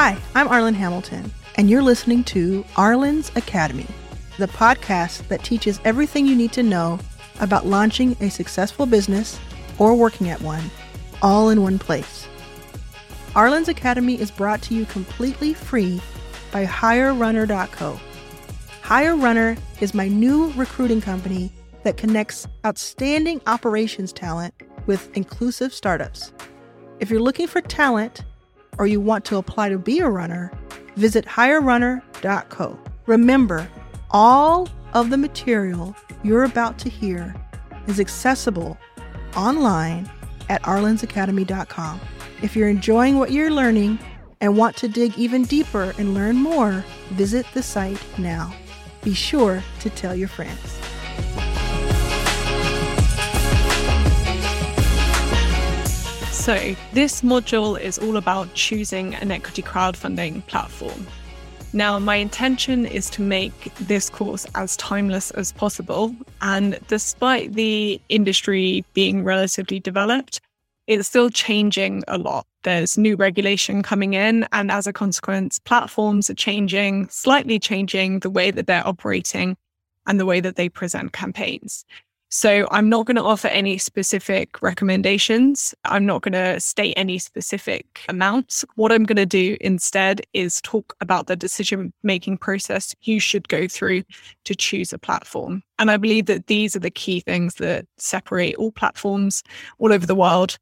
[0.00, 3.88] Hi, I'm Arlan Hamilton, and you're listening to Arlan's Academy,
[4.38, 7.00] the podcast that teaches everything you need to know
[7.40, 9.40] about launching a successful business
[9.76, 10.62] or working at one,
[11.20, 12.28] all in one place.
[13.34, 16.00] Arlan's Academy is brought to you completely free
[16.52, 17.98] by HireRunner.co.
[18.82, 21.50] HireRunner is my new recruiting company
[21.82, 24.54] that connects outstanding operations talent
[24.86, 26.32] with inclusive startups.
[27.00, 28.22] If you're looking for talent
[28.78, 30.52] or you want to apply to be a runner,
[30.96, 32.78] visit hirerunner.co.
[33.06, 33.68] Remember,
[34.10, 37.34] all of the material you're about to hear
[37.86, 38.78] is accessible
[39.36, 40.10] online
[40.48, 42.00] at arlansacademy.com.
[42.42, 43.98] If you're enjoying what you're learning
[44.40, 48.54] and want to dig even deeper and learn more, visit the site now.
[49.02, 50.77] Be sure to tell your friends.
[56.48, 61.06] So, this module is all about choosing an equity crowdfunding platform.
[61.74, 66.16] Now, my intention is to make this course as timeless as possible.
[66.40, 70.40] And despite the industry being relatively developed,
[70.86, 72.46] it's still changing a lot.
[72.62, 74.48] There's new regulation coming in.
[74.50, 79.58] And as a consequence, platforms are changing, slightly changing the way that they're operating
[80.06, 81.84] and the way that they present campaigns.
[82.30, 85.74] So I'm not going to offer any specific recommendations.
[85.84, 88.66] I'm not going to state any specific amounts.
[88.74, 93.48] What I'm going to do instead is talk about the decision making process you should
[93.48, 94.02] go through
[94.44, 95.62] to choose a platform.
[95.78, 99.42] And I believe that these are the key things that separate all platforms
[99.78, 100.58] all over the world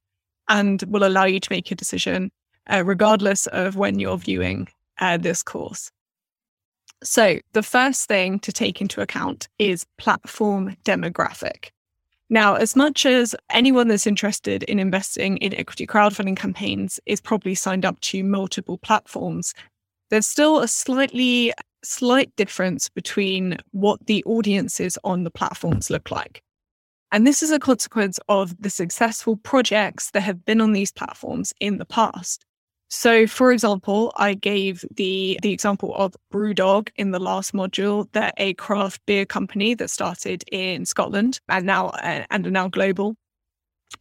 [0.49, 2.31] and will allow you to make a decision
[2.71, 4.69] uh, regardless of when you're viewing
[5.01, 5.91] uh, this course.
[7.03, 11.71] So, the first thing to take into account is platform demographic.
[12.29, 17.55] Now, as much as anyone that's interested in investing in equity crowdfunding campaigns is probably
[17.55, 19.55] signed up to multiple platforms,
[20.11, 21.53] there's still a slightly
[21.85, 26.43] slight difference between what the audiences on the platforms look like.
[27.13, 31.53] And this is a consequence of the successful projects that have been on these platforms
[31.61, 32.45] in the past.
[32.89, 38.09] So, for example, I gave the the example of BrewDog in the last module.
[38.13, 42.69] They're a craft beer company that started in Scotland and now uh, and are now
[42.69, 43.17] global.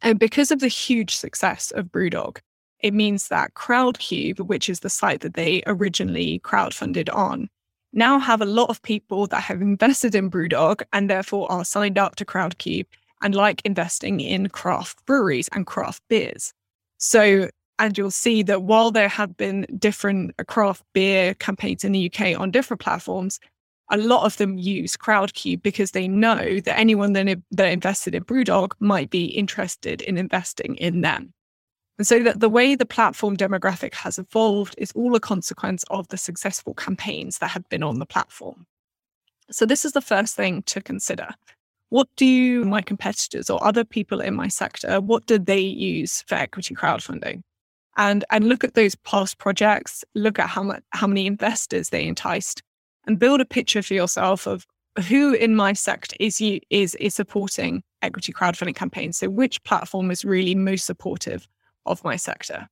[0.01, 2.37] And because of the huge success of BrewDog,
[2.79, 7.49] it means that Crowdcube, which is the site that they originally crowdfunded on,
[7.93, 11.97] now have a lot of people that have invested in BrewDog and therefore are signed
[11.97, 12.85] up to Crowdcube
[13.21, 16.53] and like investing in craft breweries and craft beers.
[16.97, 17.49] So
[17.79, 22.39] and you'll see that while there have been different craft beer campaigns in the UK
[22.39, 23.39] on different platforms,
[23.91, 28.23] a lot of them use Crowdcube because they know that anyone that, that invested in
[28.23, 31.33] Brewdog might be interested in investing in them.
[31.97, 36.07] And so that the way the platform demographic has evolved is all a consequence of
[36.09, 38.65] the successful campaigns that have been on the platform.
[39.51, 41.29] So this is the first thing to consider.
[41.89, 46.35] What do my competitors or other people in my sector, what do they use for
[46.35, 47.43] equity crowdfunding?
[47.97, 52.05] And and look at those past projects, look at how much how many investors they
[52.05, 52.63] enticed,
[53.05, 54.65] and build a picture for yourself of
[55.07, 59.17] who in my sector is you is is supporting equity crowdfunding campaigns.
[59.17, 61.47] So which platform is really most supportive
[61.85, 62.67] of my sector?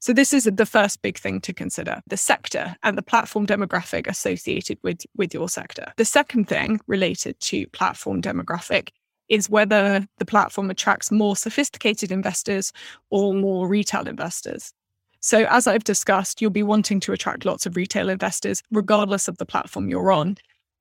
[0.00, 4.06] So this is the first big thing to consider, the sector and the platform demographic
[4.06, 5.92] associated with, with your sector.
[5.96, 8.90] The second thing related to platform demographic
[9.28, 12.72] is whether the platform attracts more sophisticated investors
[13.10, 14.72] or more retail investors.
[15.20, 19.38] So, as I've discussed, you'll be wanting to attract lots of retail investors, regardless of
[19.38, 20.36] the platform you're on.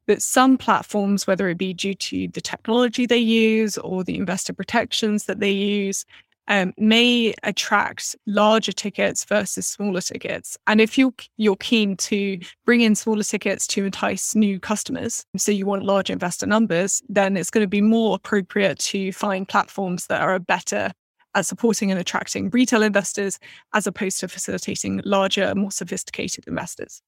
[0.06, 4.54] But some platforms, whether it be due to the technology they use or the investor
[4.54, 6.06] protections that they use,
[6.48, 10.58] um, may attract larger tickets versus smaller tickets.
[10.68, 15.52] And if you're, you're keen to bring in smaller tickets to entice new customers, so
[15.52, 20.08] you want large investor numbers, then it's going to be more appropriate to find platforms
[20.08, 20.92] that are better
[21.36, 23.40] at supporting and attracting retail investors
[23.74, 27.02] as opposed to facilitating larger, more sophisticated investors.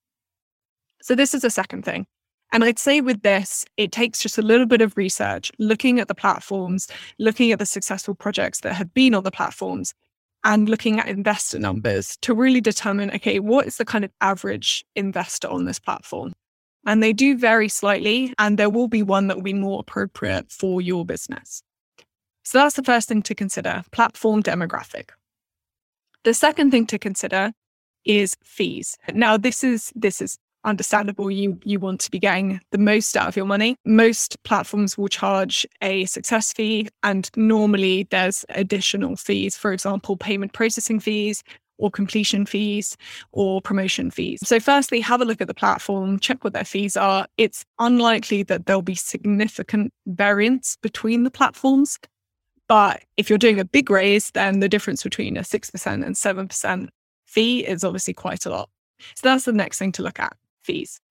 [1.01, 2.05] So this is the second thing.
[2.51, 6.07] And I'd say with this, it takes just a little bit of research, looking at
[6.07, 6.87] the platforms,
[7.19, 9.93] looking at the successful projects that have been on the platforms,
[10.43, 14.85] and looking at investor numbers to really determine okay, what is the kind of average
[14.95, 16.33] investor on this platform?
[16.85, 20.51] And they do vary slightly, and there will be one that will be more appropriate
[20.51, 21.61] for your business.
[22.43, 25.09] So that's the first thing to consider platform demographic.
[26.23, 27.51] The second thing to consider
[28.05, 28.97] is fees.
[29.13, 33.27] Now, this is this is understandable you you want to be getting the most out
[33.27, 39.57] of your money most platforms will charge a success fee and normally there's additional fees
[39.57, 41.43] for example payment processing fees
[41.79, 42.95] or completion fees
[43.31, 44.39] or promotion fees.
[44.43, 47.25] So, firstly, have a look at the platform, check what their fees are.
[47.37, 51.97] It's unlikely that there'll be significant variance between the platforms.
[52.67, 56.89] But if you're doing a big raise, then the difference between a 6% and 7%
[57.25, 58.69] fee is obviously quite a lot.
[59.15, 60.35] So, that's the next thing to look at
[60.69, 61.01] fees.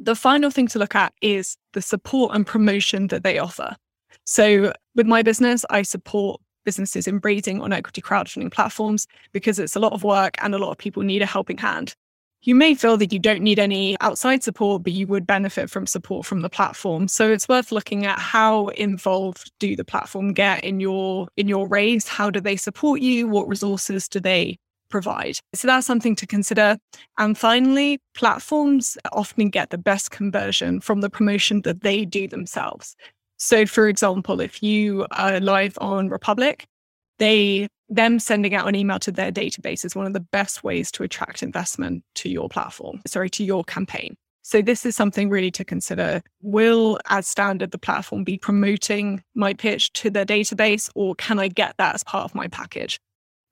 [0.00, 3.76] The final thing to look at is the support and promotion that they offer.
[4.24, 9.76] So, with my business, I support businesses in raising on equity crowdfunding platforms because it's
[9.76, 11.94] a lot of work and a lot of people need a helping hand.
[12.42, 15.86] You may feel that you don't need any outside support, but you would benefit from
[15.86, 17.08] support from the platform.
[17.08, 21.66] So it's worth looking at how involved do the platform get in your in your
[21.66, 22.06] raise?
[22.06, 23.26] How do they support you?
[23.26, 24.58] What resources do they
[24.88, 25.38] provide?
[25.54, 26.78] So that's something to consider.
[27.18, 32.96] And finally, platforms often get the best conversion from the promotion that they do themselves.
[33.36, 36.66] So, for example, if you are live on Republic,
[37.18, 40.92] they them sending out an email to their database is one of the best ways
[40.92, 44.14] to attract investment to your platform, sorry, to your campaign.
[44.42, 46.22] So this is something really to consider.
[46.42, 51.48] Will, as standard, the platform be promoting my pitch to their database, or can I
[51.48, 52.98] get that as part of my package?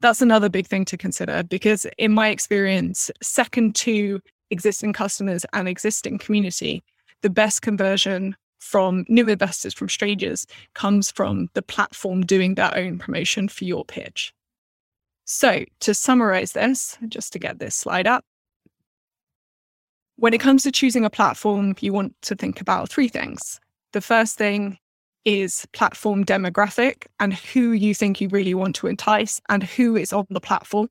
[0.00, 4.20] That's another big thing to consider because, in my experience, second to
[4.50, 6.84] existing customers and existing community,
[7.22, 12.98] the best conversion from new investors, from strangers, comes from the platform doing their own
[12.98, 14.32] promotion for your pitch.
[15.24, 18.24] So, to summarize this, just to get this slide up,
[20.16, 23.60] when it comes to choosing a platform, you want to think about three things.
[23.92, 24.78] The first thing
[25.26, 30.12] is platform demographic and who you think you really want to entice and who is
[30.12, 30.88] on the platform.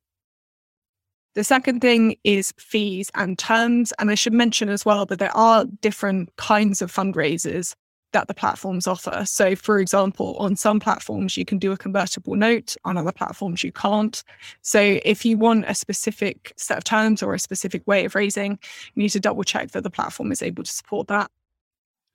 [1.33, 3.91] The second thing is fees and terms.
[3.97, 7.75] And I should mention as well that there are different kinds of fundraisers
[8.11, 9.23] that the platforms offer.
[9.25, 13.63] So, for example, on some platforms, you can do a convertible note, on other platforms,
[13.63, 14.23] you can't.
[14.61, 18.51] So, if you want a specific set of terms or a specific way of raising,
[18.51, 21.29] you need to double check that the platform is able to support that.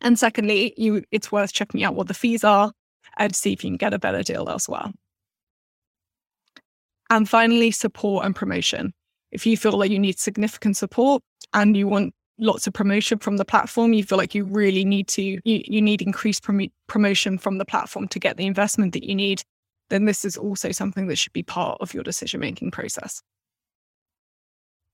[0.00, 2.72] And secondly, you, it's worth checking out what the fees are
[3.18, 4.90] and see if you can get a better deal elsewhere.
[7.10, 8.94] And finally, support and promotion.
[9.32, 13.36] If you feel like you need significant support and you want lots of promotion from
[13.36, 17.36] the platform, you feel like you really need to, you, you need increased prom- promotion
[17.36, 19.42] from the platform to get the investment that you need,
[19.90, 23.22] then this is also something that should be part of your decision making process.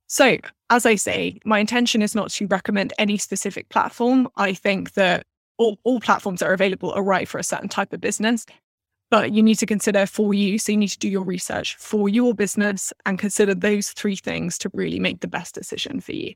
[0.08, 0.38] So,
[0.70, 4.28] as I say, my intention is not to recommend any specific platform.
[4.36, 5.24] I think that
[5.58, 8.46] all, all platforms that are available are right for a certain type of business
[9.10, 10.58] but you need to consider for you.
[10.58, 14.58] So you need to do your research for your business and consider those three things
[14.58, 16.34] to really make the best decision for you.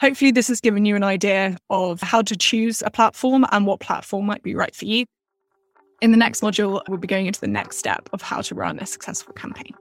[0.00, 3.80] Hopefully, this has given you an idea of how to choose a platform and what
[3.80, 5.04] platform might be right for you.
[6.00, 8.78] In the next module, we'll be going into the next step of how to run
[8.78, 9.74] a successful campaign.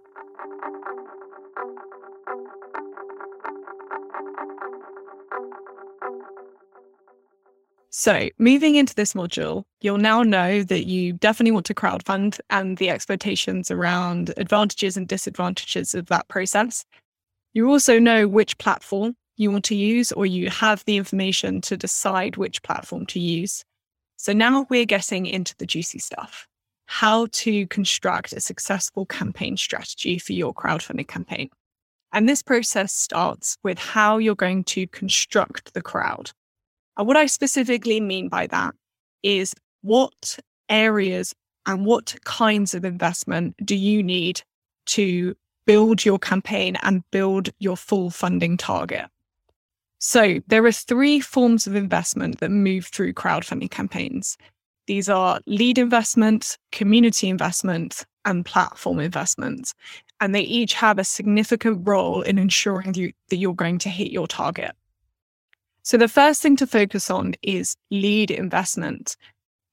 [7.92, 12.78] So, moving into this module, you'll now know that you definitely want to crowdfund and
[12.78, 16.86] the expectations around advantages and disadvantages of that process.
[17.54, 21.78] You also know which platform you want to use, or you have the information to
[21.78, 23.64] decide which platform to use.
[24.18, 26.48] So, now we're getting into the juicy stuff
[26.92, 31.48] how to construct a successful campaign strategy for your crowdfunding campaign.
[32.12, 36.32] And this process starts with how you're going to construct the crowd.
[37.00, 38.76] And what I specifically mean by that
[39.24, 40.38] is what
[40.68, 41.34] areas
[41.66, 44.42] and what kinds of investment do you need
[44.88, 45.34] to
[45.66, 49.06] build your campaign and build your full funding target?
[50.00, 54.38] So there are three forms of investment that move through crowdfunding campaigns.
[54.88, 59.74] These are lead investment, community investment, and platform investment.
[60.20, 64.12] And they each have a significant role in ensuring you, that you're going to hit
[64.12, 64.76] your target.
[65.90, 69.18] So the first thing to focus on is lead investment.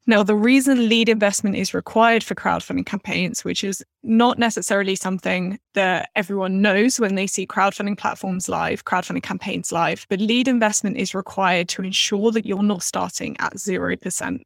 [0.06, 5.58] Now, the reason lead investment is required for crowdfunding campaigns, which is not necessarily something
[5.74, 10.96] that everyone knows when they see crowdfunding platforms live, crowdfunding campaigns live, but lead investment
[10.96, 14.40] is required to ensure that you're not starting at 0%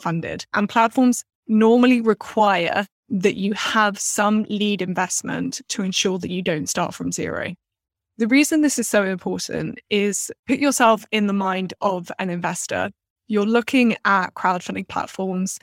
[0.00, 0.44] funded.
[0.52, 6.68] And platforms normally require that you have some lead investment to ensure that you don't
[6.68, 7.54] start from zero.
[8.16, 12.90] The reason this is so important is put yourself in the mind of an investor.
[13.26, 15.58] You're looking at crowdfunding platforms.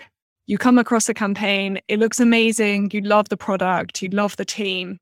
[0.47, 2.91] You come across a campaign, it looks amazing.
[2.91, 4.97] You love the product, you love the team,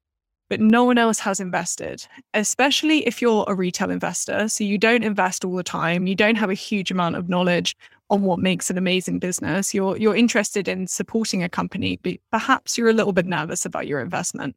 [0.48, 4.48] but no one else has invested, especially if you're a retail investor.
[4.48, 6.06] So you don't invest all the time.
[6.06, 7.76] You don't have a huge amount of knowledge
[8.12, 9.74] on what makes an amazing business.
[9.74, 13.88] You're, you're interested in supporting a company, but perhaps you're a little bit nervous about
[13.88, 14.56] your investment.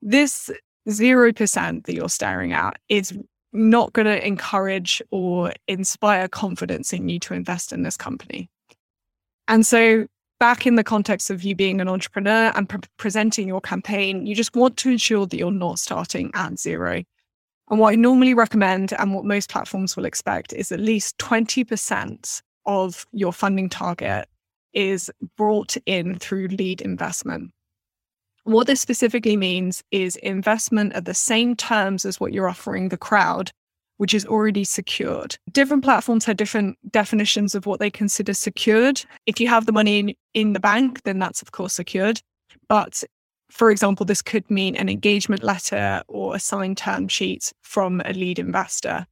[0.00, 0.50] This
[0.88, 3.16] 0% that you're staring at is
[3.52, 8.50] not going to encourage or inspire confidence in you to invest in this company.
[9.48, 10.06] And so,
[10.40, 14.34] back in the context of you being an entrepreneur and pre- presenting your campaign, you
[14.34, 17.02] just want to ensure that you're not starting at zero.
[17.70, 22.42] And what I normally recommend and what most platforms will expect is at least 20%
[22.66, 24.28] of your funding target
[24.74, 27.52] is brought in through lead investment.
[28.44, 32.98] What this specifically means is investment at the same terms as what you're offering the
[32.98, 33.50] crowd,
[33.96, 35.38] which is already secured.
[35.50, 39.02] Different platforms have different definitions of what they consider secured.
[39.24, 42.20] If you have the money in, in the bank, then that's of course secured.
[42.68, 43.02] But
[43.50, 48.12] for example, this could mean an engagement letter or a signed term sheet from a
[48.12, 49.06] lead investor.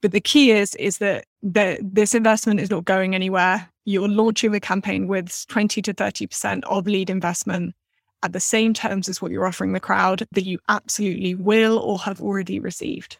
[0.00, 3.68] But the key is is that the, this investment is not going anywhere.
[3.84, 7.74] You're launching the campaign with 20 to 30% of lead investment
[8.22, 11.98] at the same terms as what you're offering the crowd that you absolutely will or
[11.98, 13.18] have already received.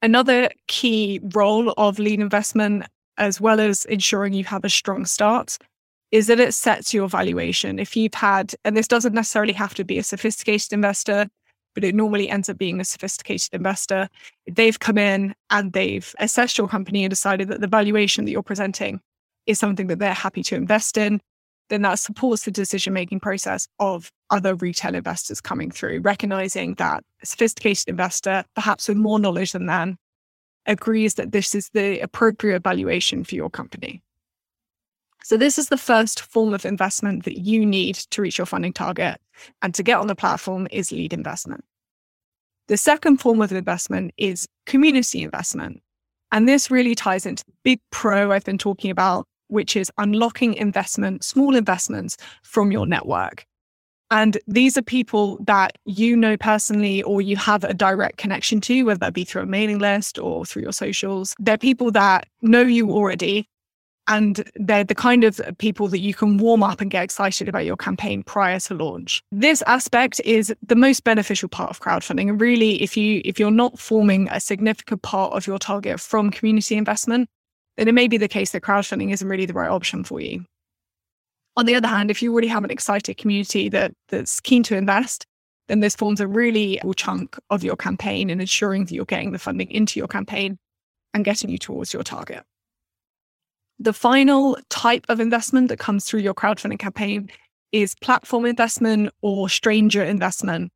[0.00, 2.84] Another key role of lead investment,
[3.18, 5.58] as well as ensuring you have a strong start,
[6.10, 7.78] is that it sets your valuation.
[7.78, 11.28] If you've had, and this doesn't necessarily have to be a sophisticated investor,
[11.74, 14.08] but it normally ends up being a sophisticated investor.
[14.46, 18.42] They've come in and they've assessed your company and decided that the valuation that you're
[18.42, 19.00] presenting
[19.46, 21.20] is something that they're happy to invest in
[21.72, 27.02] then that supports the decision making process of other retail investors coming through, recognizing that
[27.22, 29.96] a sophisticated investor, perhaps with more knowledge than them,
[30.66, 34.02] agrees that this is the appropriate valuation for your company.
[35.24, 38.74] So, this is the first form of investment that you need to reach your funding
[38.74, 39.18] target.
[39.62, 41.64] And to get on the platform is lead investment.
[42.68, 45.80] The second form of investment is community investment.
[46.32, 50.54] And this really ties into the big pro I've been talking about which is unlocking
[50.54, 53.46] investment, small investments from your network.
[54.10, 58.82] And these are people that you know personally or you have a direct connection to,
[58.82, 61.34] whether that be through a mailing list or through your socials.
[61.38, 63.48] They're people that know you already.
[64.08, 67.64] And they're the kind of people that you can warm up and get excited about
[67.64, 69.22] your campaign prior to launch.
[69.30, 72.28] This aspect is the most beneficial part of crowdfunding.
[72.28, 76.30] And really, if you if you're not forming a significant part of your target from
[76.30, 77.28] community investment,
[77.76, 80.44] then it may be the case that crowdfunding isn't really the right option for you.
[81.56, 84.76] On the other hand, if you already have an excited community that, that's keen to
[84.76, 85.26] invest,
[85.68, 89.32] then this forms a really cool chunk of your campaign and ensuring that you're getting
[89.32, 90.58] the funding into your campaign
[91.14, 92.42] and getting you towards your target.
[93.78, 97.30] The final type of investment that comes through your crowdfunding campaign
[97.72, 100.70] is platform investment or stranger investment.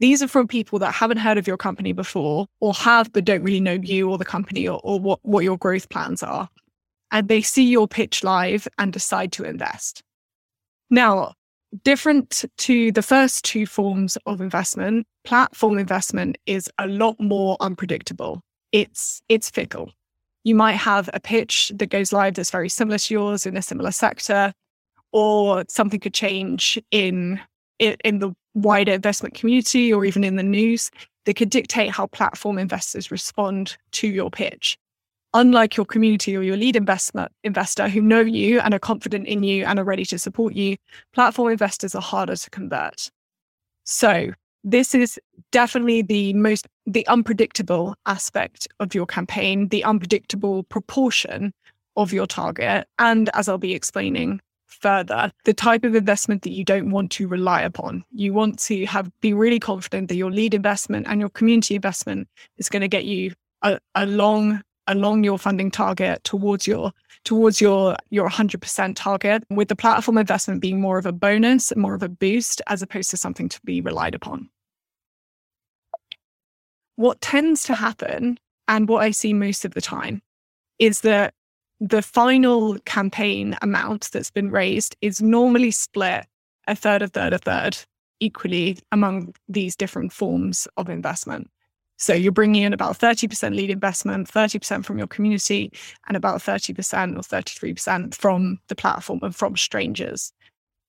[0.00, 3.42] These are from people that haven't heard of your company before or have but don't
[3.42, 6.48] really know you or the company or, or what, what your growth plans are.
[7.12, 10.02] And they see your pitch live and decide to invest.
[10.88, 11.34] Now,
[11.84, 18.40] different to the first two forms of investment, platform investment is a lot more unpredictable.
[18.72, 19.92] It's it's fickle.
[20.44, 23.62] You might have a pitch that goes live that's very similar to yours in a
[23.62, 24.52] similar sector,
[25.12, 27.40] or something could change in
[27.78, 30.90] in the wider investment community or even in the news
[31.24, 34.78] that could dictate how platform investors respond to your pitch.
[35.32, 39.44] Unlike your community or your lead investment investor who know you and are confident in
[39.44, 40.76] you and are ready to support you,
[41.12, 43.10] platform investors are harder to convert.
[43.84, 44.32] So
[44.64, 45.18] this is
[45.52, 51.52] definitely the most the unpredictable aspect of your campaign, the unpredictable proportion
[51.96, 52.88] of your target.
[52.98, 57.28] And as I'll be explaining further the type of investment that you don't want to
[57.28, 58.04] rely upon.
[58.12, 62.28] You want to have be really confident that your lead investment and your community investment
[62.56, 66.92] is going to get you a, along along your funding target towards your
[67.24, 71.94] towards your your 100% target with the platform investment being more of a bonus more
[71.94, 74.48] of a boost as opposed to something to be relied upon
[76.96, 80.22] what tends to happen and what i see most of the time
[80.78, 81.34] is that
[81.80, 86.26] the final campaign amount that's been raised is normally split
[86.66, 87.78] a third, a third, a third
[88.20, 91.50] equally among these different forms of investment.
[91.96, 95.72] So you're bringing in about 30% lead investment, 30% from your community,
[96.06, 100.32] and about 30% or 33% from the platform and from strangers.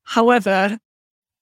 [0.04, 0.78] However,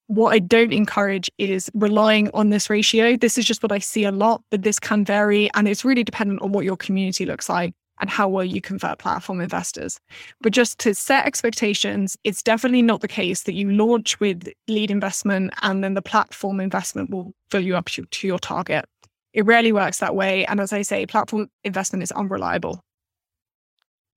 [0.08, 3.16] what I don't encourage is relying on this ratio.
[3.16, 6.04] This is just what I see a lot, but this can vary and it's really
[6.04, 10.00] dependent on what your community looks like and how well you convert platform investors.
[10.42, 14.92] But just to set expectations, it's definitely not the case that you launch with lead
[14.92, 18.86] investment and then the platform investment will fill you up to, to your target.
[19.34, 20.46] It rarely works that way.
[20.46, 22.84] And as I say, platform investment is unreliable.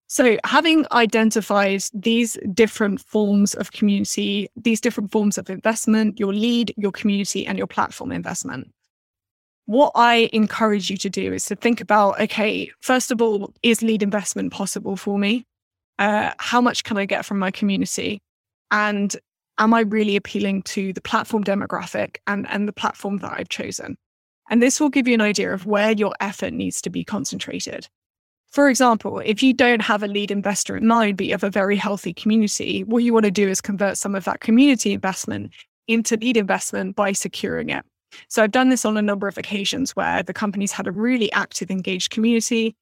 [0.07, 6.73] So, having identified these different forms of community, these different forms of investment, your lead,
[6.75, 8.73] your community, and your platform investment,
[9.65, 13.81] what I encourage you to do is to think about okay, first of all, is
[13.81, 15.45] lead investment possible for me?
[15.99, 18.21] Uh, how much can I get from my community?
[18.71, 19.15] And
[19.57, 23.97] am I really appealing to the platform demographic and, and the platform that I've chosen?
[24.49, 27.87] And this will give you an idea of where your effort needs to be concentrated.
[28.51, 31.49] For example, if you don't have a lead investor in mind, but you have a
[31.49, 35.53] very healthy community, what you want to do is convert some of that community investment
[35.87, 37.85] into lead investment by securing it.
[38.27, 41.31] So I've done this on a number of occasions where the company's had a really
[41.31, 42.75] active, engaged community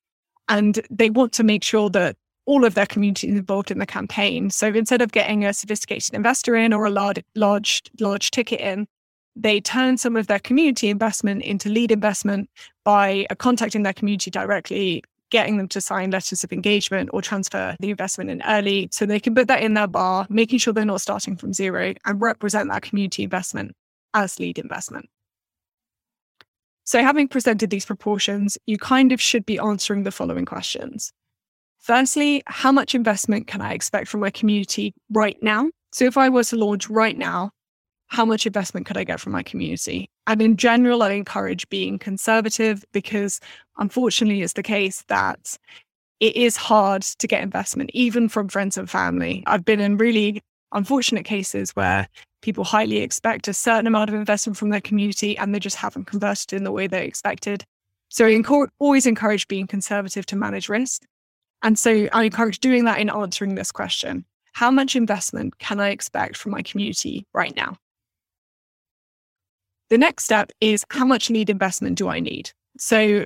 [0.48, 3.86] and they want to make sure that all of their community is involved in the
[3.86, 4.50] campaign.
[4.50, 8.88] So instead of getting a sophisticated investor in or a large, large, large ticket in,
[9.36, 12.50] they turn some of their community investment into lead investment
[12.84, 17.76] by uh, contacting their community directly, getting them to sign letters of engagement or transfer
[17.80, 20.86] the investment in early so they can put that in their bar, making sure they're
[20.86, 23.76] not starting from zero and represent that community investment
[24.16, 25.08] as lead investment.
[26.90, 31.14] So, having presented these proportions, you kind of should be answering the following questions.
[31.78, 35.70] Firstly, how much investment can I expect from my community right now?
[35.94, 37.52] So, if I were to launch right now,
[38.08, 40.10] how much investment could I get from my community?
[40.26, 43.40] And in general, I encourage being conservative because
[43.78, 45.60] unfortunately, it's the case that
[46.20, 49.44] it is hard to get investment, even from friends and family.
[49.46, 50.42] I've been in really
[50.74, 52.08] unfortunate cases where
[52.42, 56.06] people highly expect a certain amount of investment from their community and they just haven't
[56.06, 57.66] converted in the way they expected.
[58.10, 58.42] So I
[58.80, 61.04] always encourage being conservative to manage risk.
[61.62, 64.26] And so I encourage doing that in answering this question.
[64.54, 67.78] How much investment can I expect from my community right now?
[69.90, 72.52] The next step is how much lead investment do I need?
[72.78, 73.26] So,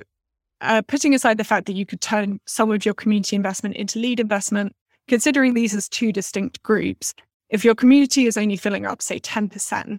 [0.60, 3.98] uh, putting aside the fact that you could turn some of your community investment into
[3.98, 4.74] lead investment,
[5.08, 7.14] considering these as two distinct groups,
[7.50, 9.98] if your community is only filling up, say, 10%,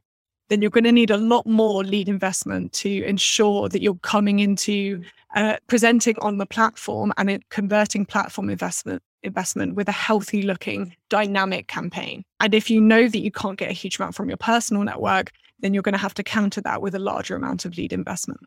[0.50, 4.40] then you're going to need a lot more lead investment to ensure that you're coming
[4.40, 5.04] into
[5.36, 11.68] uh, presenting on the platform and converting platform investment investment with a healthy looking dynamic
[11.68, 12.24] campaign.
[12.40, 15.32] And if you know that you can't get a huge amount from your personal network,
[15.60, 18.42] then you're going to have to counter that with a larger amount of lead investment.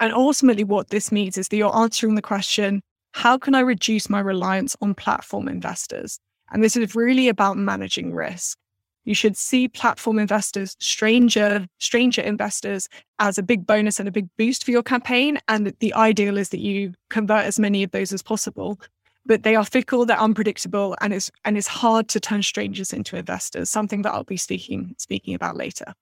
[0.00, 2.80] And ultimately, what this means is that you're answering the question
[3.12, 6.18] how can I reduce my reliance on platform investors?
[6.50, 8.58] And this is really about managing risk.
[9.04, 14.28] You should see platform investors, stranger, stranger investors as a big bonus and a big
[14.36, 15.38] boost for your campaign.
[15.48, 18.78] And the ideal is that you convert as many of those as possible.
[19.24, 23.16] But they are fickle, they're unpredictable, and it's and it's hard to turn strangers into
[23.16, 25.94] investors, something that I'll be speaking speaking about later.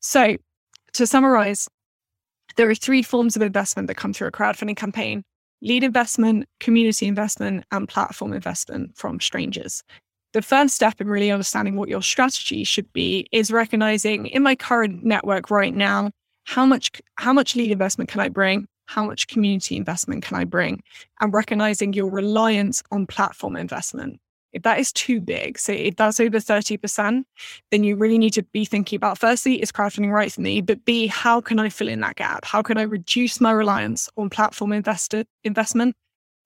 [0.00, 0.36] So
[0.92, 1.68] to summarize,
[2.56, 5.22] there are three forms of investment that come through a crowdfunding campaign
[5.62, 9.82] lead investment, community investment, and platform investment from strangers
[10.36, 14.54] the first step in really understanding what your strategy should be is recognizing in my
[14.54, 16.10] current network right now,
[16.44, 18.66] how much how much lead investment can I bring?
[18.84, 20.82] How much community investment can I bring?
[21.22, 24.20] And recognizing your reliance on platform investment.
[24.52, 27.24] If that is too big, so if that's over 30%,
[27.70, 30.60] then you really need to be thinking about firstly, is crowdfunding right for me?
[30.60, 32.44] But B, how can I fill in that gap?
[32.44, 35.94] How can I reduce my reliance on platform invested investment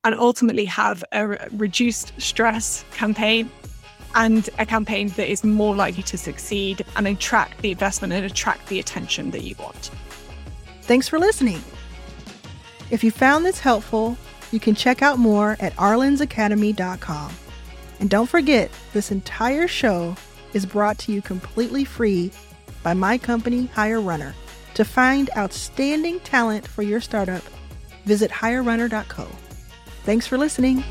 [0.04, 3.50] and ultimately have a reduced stress campaign
[4.14, 8.66] and a campaign that is more likely to succeed and attract the investment and attract
[8.68, 9.90] the attention that you want.
[10.82, 11.62] Thanks for listening.
[12.90, 14.16] If you found this helpful,
[14.50, 17.32] you can check out more at arlansacademy.com.
[18.00, 20.16] And don't forget, this entire show
[20.54, 22.32] is brought to you completely free
[22.82, 24.34] by my company, Hire Runner.
[24.74, 27.42] To find outstanding talent for your startup,
[28.06, 29.28] visit hirerunner.co.
[30.04, 30.82] Thanks for listening.